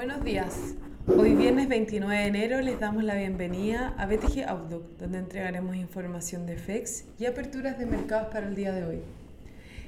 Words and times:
Buenos 0.00 0.24
días. 0.24 0.76
Hoy 1.14 1.34
viernes 1.34 1.68
29 1.68 2.16
de 2.16 2.26
enero 2.26 2.62
les 2.62 2.80
damos 2.80 3.04
la 3.04 3.16
bienvenida 3.16 3.94
a 3.98 4.06
BTG 4.06 4.48
Outlook, 4.48 4.96
donde 4.96 5.18
entregaremos 5.18 5.76
información 5.76 6.46
de 6.46 6.56
FEX 6.56 7.04
y 7.18 7.26
aperturas 7.26 7.78
de 7.78 7.84
mercados 7.84 8.28
para 8.32 8.48
el 8.48 8.54
día 8.54 8.72
de 8.72 8.86
hoy. 8.86 9.00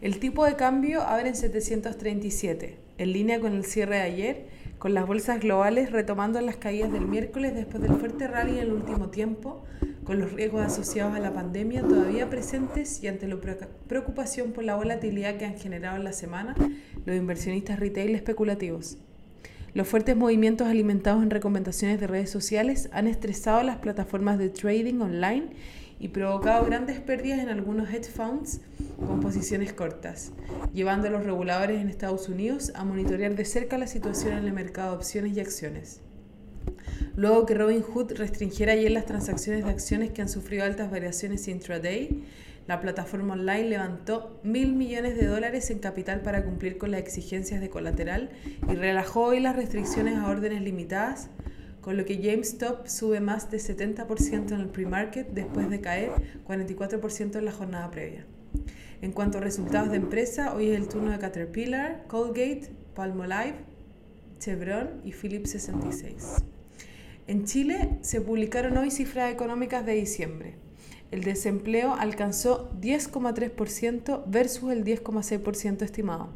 El 0.00 0.20
tipo 0.20 0.44
de 0.44 0.54
cambio 0.54 1.02
abre 1.02 1.30
en 1.30 1.34
737, 1.34 2.78
en 2.98 3.12
línea 3.12 3.40
con 3.40 3.52
el 3.52 3.64
cierre 3.64 3.96
de 3.96 4.02
ayer, 4.02 4.46
con 4.78 4.94
las 4.94 5.08
bolsas 5.08 5.40
globales 5.40 5.90
retomando 5.90 6.40
las 6.40 6.56
caídas 6.56 6.92
del 6.92 7.08
miércoles 7.08 7.56
después 7.56 7.82
del 7.82 7.96
fuerte 7.96 8.28
rally 8.28 8.58
en 8.58 8.66
el 8.66 8.72
último 8.74 9.08
tiempo, 9.08 9.64
con 10.04 10.20
los 10.20 10.32
riesgos 10.32 10.64
asociados 10.64 11.16
a 11.16 11.18
la 11.18 11.32
pandemia 11.32 11.82
todavía 11.82 12.30
presentes 12.30 13.02
y 13.02 13.08
ante 13.08 13.26
la 13.26 13.38
preocupación 13.88 14.52
por 14.52 14.62
la 14.62 14.76
volatilidad 14.76 15.36
que 15.36 15.46
han 15.46 15.58
generado 15.58 15.96
en 15.96 16.04
la 16.04 16.12
semana 16.12 16.54
los 17.04 17.16
inversionistas 17.16 17.80
retail 17.80 18.14
especulativos. 18.14 18.98
Los 19.76 19.88
fuertes 19.88 20.16
movimientos 20.16 20.68
alimentados 20.68 21.22
en 21.22 21.28
recomendaciones 21.28 22.00
de 22.00 22.06
redes 22.06 22.30
sociales 22.30 22.88
han 22.92 23.06
estresado 23.06 23.62
las 23.62 23.76
plataformas 23.76 24.38
de 24.38 24.48
trading 24.48 25.02
online 25.02 25.50
y 26.00 26.08
provocado 26.08 26.64
grandes 26.64 26.98
pérdidas 26.98 27.40
en 27.40 27.50
algunos 27.50 27.90
hedge 27.90 28.08
funds 28.08 28.62
con 29.06 29.20
posiciones 29.20 29.74
cortas, 29.74 30.32
llevando 30.72 31.08
a 31.08 31.10
los 31.10 31.24
reguladores 31.24 31.78
en 31.78 31.90
Estados 31.90 32.30
Unidos 32.30 32.72
a 32.74 32.86
monitorear 32.86 33.34
de 33.34 33.44
cerca 33.44 33.76
la 33.76 33.86
situación 33.86 34.38
en 34.38 34.46
el 34.46 34.54
mercado 34.54 34.92
de 34.92 34.96
opciones 34.96 35.36
y 35.36 35.40
acciones. 35.40 36.00
Luego 37.14 37.44
que 37.44 37.52
Robinhood 37.52 38.12
restringiera 38.12 38.72
ayer 38.72 38.92
las 38.92 39.04
transacciones 39.04 39.66
de 39.66 39.72
acciones 39.72 40.10
que 40.10 40.22
han 40.22 40.30
sufrido 40.30 40.64
altas 40.64 40.90
variaciones 40.90 41.48
intraday, 41.48 42.24
la 42.66 42.80
plataforma 42.80 43.34
online 43.34 43.68
levantó 43.68 44.40
mil 44.42 44.72
millones 44.72 45.16
de 45.16 45.26
dólares 45.26 45.70
en 45.70 45.78
capital 45.78 46.22
para 46.22 46.44
cumplir 46.44 46.78
con 46.78 46.90
las 46.90 47.00
exigencias 47.00 47.60
de 47.60 47.70
colateral 47.70 48.30
y 48.68 48.74
relajó 48.74 49.22
hoy 49.22 49.40
las 49.40 49.54
restricciones 49.54 50.16
a 50.16 50.28
órdenes 50.28 50.62
limitadas, 50.62 51.30
con 51.80 51.96
lo 51.96 52.04
que 52.04 52.16
GameStop 52.16 52.88
sube 52.88 53.20
más 53.20 53.50
de 53.50 53.58
70% 53.58 54.52
en 54.52 54.60
el 54.60 54.68
pre-market 54.68 55.28
después 55.28 55.70
de 55.70 55.80
caer 55.80 56.10
44% 56.44 57.38
en 57.38 57.44
la 57.44 57.52
jornada 57.52 57.90
previa. 57.92 58.26
En 59.00 59.12
cuanto 59.12 59.38
a 59.38 59.40
resultados 59.40 59.90
de 59.90 59.98
empresa, 59.98 60.54
hoy 60.54 60.70
es 60.70 60.76
el 60.76 60.88
turno 60.88 61.12
de 61.12 61.18
Caterpillar, 61.18 62.04
Colgate, 62.08 62.72
Palmolive, 62.94 63.54
Chevron 64.40 65.02
y 65.04 65.12
Philips 65.12 65.50
66. 65.50 66.42
En 67.28 67.44
Chile 67.44 67.98
se 68.00 68.20
publicaron 68.20 68.76
hoy 68.76 68.90
cifras 68.90 69.32
económicas 69.32 69.86
de 69.86 69.92
diciembre 69.92 70.65
el 71.10 71.22
desempleo 71.22 71.94
alcanzó 71.94 72.70
10,3% 72.80 74.24
versus 74.26 74.72
el 74.72 74.84
10,6% 74.84 75.82
estimado. 75.82 76.28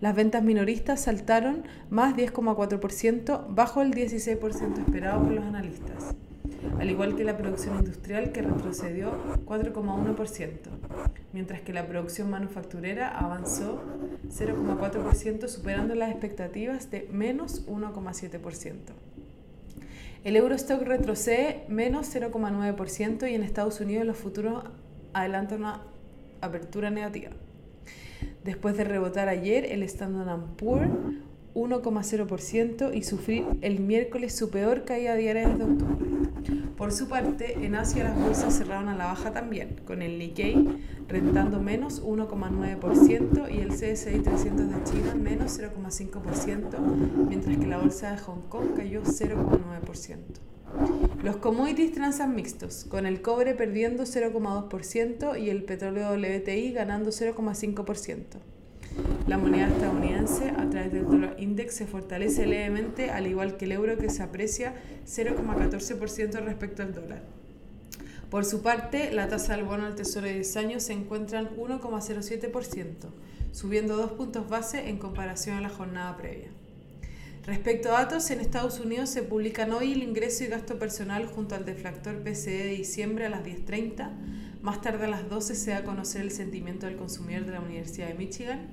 Las 0.00 0.14
ventas 0.14 0.42
minoristas 0.42 1.02
saltaron 1.02 1.64
más 1.90 2.16
10,4% 2.16 3.46
bajo 3.50 3.82
el 3.82 3.92
16% 3.92 4.78
esperado 4.78 5.22
por 5.22 5.32
los 5.32 5.44
analistas, 5.44 6.14
al 6.78 6.90
igual 6.90 7.16
que 7.16 7.24
la 7.24 7.36
producción 7.36 7.76
industrial 7.76 8.32
que 8.32 8.40
retrocedió 8.40 9.12
4,1%, 9.44 10.50
mientras 11.34 11.60
que 11.60 11.74
la 11.74 11.86
producción 11.86 12.30
manufacturera 12.30 13.10
avanzó 13.10 13.82
0,4% 14.28 15.48
superando 15.48 15.94
las 15.94 16.10
expectativas 16.10 16.90
de 16.90 17.06
menos 17.12 17.66
1,7%. 17.66 19.09
El 20.22 20.36
Eurostock 20.36 20.82
retrocede 20.82 21.64
menos 21.68 22.14
0,9% 22.14 23.30
y 23.30 23.34
en 23.34 23.42
Estados 23.42 23.80
Unidos 23.80 24.04
los 24.04 24.18
futuros 24.18 24.64
adelantan 25.14 25.60
una 25.60 25.82
apertura 26.42 26.90
negativa. 26.90 27.30
Después 28.44 28.76
de 28.76 28.84
rebotar 28.84 29.28
ayer, 29.28 29.64
el 29.64 29.82
Standard 29.82 30.40
Poor's 30.56 30.90
1,0% 31.54 32.94
y 32.94 33.02
sufrir 33.02 33.44
el 33.62 33.80
miércoles 33.80 34.36
su 34.36 34.50
peor 34.50 34.84
caída 34.84 35.14
diaria 35.14 35.48
desde 35.48 35.64
octubre. 35.64 36.09
Por 36.80 36.92
su 36.92 37.08
parte, 37.08 37.62
en 37.62 37.74
Asia 37.74 38.04
las 38.04 38.18
bolsas 38.18 38.56
cerraron 38.56 38.88
a 38.88 38.96
la 38.96 39.04
baja 39.04 39.32
también, 39.34 39.82
con 39.84 40.00
el 40.00 40.18
Nikkei 40.18 40.80
rentando 41.08 41.60
menos 41.60 42.02
1,9% 42.02 43.54
y 43.54 43.58
el 43.58 43.68
CSI 43.68 44.20
300 44.20 44.70
de 44.70 44.84
China 44.84 45.14
menos 45.14 45.60
0,5%, 45.60 46.80
mientras 47.28 47.58
que 47.58 47.66
la 47.66 47.76
bolsa 47.76 48.12
de 48.12 48.18
Hong 48.20 48.48
Kong 48.48 48.68
cayó 48.74 49.02
0,9%. 49.02 50.16
Los 51.22 51.36
commodities 51.36 51.92
transan 51.92 52.34
mixtos, 52.34 52.86
con 52.86 53.04
el 53.04 53.20
cobre 53.20 53.54
perdiendo 53.54 54.04
0,2% 54.04 55.38
y 55.38 55.50
el 55.50 55.64
petróleo 55.64 56.14
WTI 56.14 56.72
ganando 56.72 57.10
0,5%. 57.10 58.38
La 59.26 59.38
moneda 59.38 59.68
estadounidense 59.68 60.50
a 60.50 60.68
través 60.68 60.92
del 60.92 61.06
dólar 61.06 61.36
index 61.38 61.74
se 61.74 61.86
fortalece 61.86 62.46
levemente, 62.46 63.10
al 63.10 63.26
igual 63.26 63.56
que 63.56 63.66
el 63.66 63.72
euro 63.72 63.96
que 63.96 64.10
se 64.10 64.22
aprecia 64.22 64.74
0,14% 65.06 66.44
respecto 66.44 66.82
al 66.82 66.94
dólar. 66.94 67.22
Por 68.30 68.44
su 68.44 68.62
parte, 68.62 69.10
la 69.12 69.28
tasa 69.28 69.56
del 69.56 69.64
bono 69.64 69.86
al 69.86 69.96
tesoro 69.96 70.26
de 70.26 70.34
10 70.34 70.56
años 70.56 70.82
se 70.84 70.92
encuentra 70.92 71.40
en 71.40 71.48
1,07%, 71.56 72.92
subiendo 73.52 73.96
dos 73.96 74.12
puntos 74.12 74.48
base 74.48 74.88
en 74.88 74.98
comparación 74.98 75.56
a 75.56 75.60
la 75.60 75.68
jornada 75.68 76.16
previa. 76.16 76.48
Respecto 77.46 77.88
a 77.88 78.02
datos, 78.02 78.30
en 78.30 78.40
Estados 78.40 78.78
Unidos 78.78 79.10
se 79.10 79.22
publican 79.22 79.72
hoy 79.72 79.92
el 79.92 80.02
ingreso 80.02 80.44
y 80.44 80.48
gasto 80.48 80.78
personal 80.78 81.26
junto 81.26 81.54
al 81.54 81.64
deflactor 81.64 82.22
PCE 82.22 82.64
de 82.64 82.70
diciembre 82.70 83.26
a 83.26 83.30
las 83.30 83.42
10.30. 83.42 84.10
Más 84.62 84.80
tarde 84.82 85.06
a 85.06 85.08
las 85.08 85.28
12 85.28 85.54
se 85.54 85.70
da 85.70 85.78
a 85.78 85.84
conocer 85.84 86.22
el 86.22 86.30
sentimiento 86.30 86.86
del 86.86 86.96
consumidor 86.96 87.46
de 87.46 87.52
la 87.52 87.60
Universidad 87.60 88.08
de 88.08 88.14
Michigan 88.14 88.68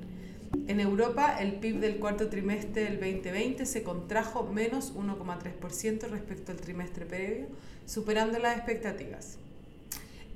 en 0.68 0.80
Europa, 0.80 1.38
el 1.40 1.56
PIB 1.56 1.80
del 1.80 1.98
cuarto 1.98 2.30
trimestre 2.30 2.84
del 2.84 3.00
2020 3.00 3.66
se 3.66 3.84
contrajo 3.84 4.44
menos 4.44 4.94
1,3% 4.96 6.10
respecto 6.10 6.52
al 6.52 6.60
trimestre 6.60 7.06
previo, 7.06 7.48
superando 7.86 8.40
las 8.40 8.58
expectativas. 8.58 9.38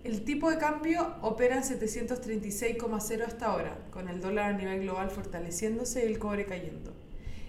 El 0.04 0.24
tipo 0.24 0.50
de 0.50 0.58
cambio 0.58 1.16
opera 1.22 1.56
en 1.56 1.64
736,0 1.64 3.26
hasta 3.26 3.46
ahora, 3.46 3.78
con 3.92 4.10
el 4.10 4.20
dólar 4.20 4.54
a 4.54 4.58
nivel 4.58 4.82
global 4.82 5.12
fortaleciéndose 5.12 6.04
y 6.04 6.08
el 6.08 6.20
cobre 6.20 6.46
cayendo. 6.46 6.94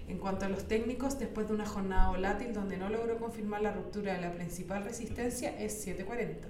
En 0.09 0.19
cuanto 0.19 0.45
a 0.45 0.49
los 0.49 0.69
técnicos, 0.69 1.19
después 1.19 1.49
de 1.49 1.55
una 1.55 1.67
jornada 1.67 2.11
volátil 2.11 2.53
donde 2.53 2.77
no 2.77 2.89
logró 2.91 3.19
confirmar 3.19 3.63
la 3.63 3.73
ruptura 3.73 4.15
de 4.15 4.21
la 4.21 4.33
principal 4.33 4.85
resistencia, 4.85 5.59
es 5.59 5.73
740. 5.83 6.49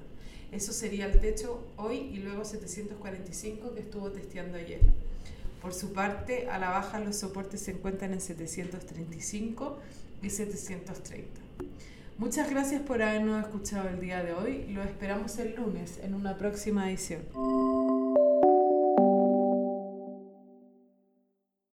Eso 0.52 0.72
sería 0.72 1.06
el 1.06 1.18
techo 1.18 1.66
hoy 1.76 1.96
y 1.96 2.18
luego 2.18 2.44
745 2.44 3.74
que 3.74 3.80
estuvo 3.80 4.10
testeando 4.10 4.58
ayer. 4.58 4.80
Por 5.62 5.72
su 5.72 5.92
parte, 5.92 6.48
a 6.48 6.58
la 6.58 6.70
baja 6.70 7.00
los 7.00 7.16
soportes 7.16 7.62
se 7.62 7.70
encuentran 7.70 8.12
en 8.12 8.20
735 8.20 9.78
y 10.22 10.28
730. 10.28 11.40
Muchas 12.18 12.50
gracias 12.50 12.82
por 12.82 13.02
habernos 13.02 13.42
escuchado 13.42 13.88
el 13.88 14.00
día 14.00 14.22
de 14.22 14.34
hoy. 14.34 14.66
Lo 14.68 14.82
esperamos 14.82 15.38
el 15.38 15.56
lunes 15.56 15.98
en 16.02 16.14
una 16.14 16.36
próxima 16.36 16.90
edición. 16.90 17.22